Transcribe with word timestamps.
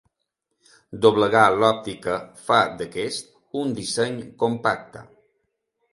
Doblegar 1.05 1.41
l'òptica 1.57 2.17
fa 2.47 2.59
d'aquest 2.79 3.31
un 3.65 3.77
disseny 3.81 4.19
compacte. 4.45 5.05